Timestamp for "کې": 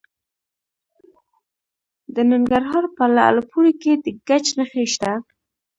3.81-3.93